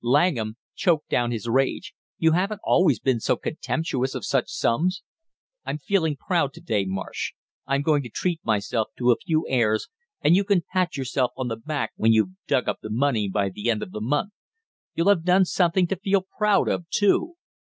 Langham 0.03 0.57
choked 0.73 1.09
down 1.09 1.29
his 1.29 1.47
rage. 1.47 1.93
"You 2.17 2.31
haven't 2.31 2.61
always 2.63 2.99
been 2.99 3.19
so 3.19 3.35
contemptuous 3.35 4.15
of 4.15 4.25
such 4.25 4.49
sums." 4.49 5.03
"I'm 5.63 5.77
feeling 5.77 6.17
proud 6.17 6.53
to 6.53 6.59
day, 6.59 6.85
Marsh. 6.85 7.33
I'm 7.67 7.83
going 7.83 8.01
to 8.01 8.09
treat 8.09 8.43
myself 8.43 8.87
to 8.97 9.11
a 9.11 9.15
few 9.15 9.45
airs, 9.47 9.89
and 10.23 10.35
you 10.35 10.43
can 10.43 10.63
pat 10.73 10.97
yourself 10.97 11.33
on 11.37 11.49
the 11.49 11.55
back 11.55 11.91
when 11.97 12.11
you've 12.13 12.31
dug 12.47 12.67
up 12.67 12.79
the 12.81 12.89
money 12.89 13.29
by 13.29 13.49
the 13.49 13.69
end 13.69 13.83
of 13.83 13.91
the 13.91 14.01
month! 14.01 14.31
You'll 14.95 15.09
have 15.09 15.23
done 15.23 15.45
something 15.45 15.85
to 15.85 15.95
feel 15.95 16.25
proud 16.35 16.67
of, 16.67 16.89
too." 16.89 17.35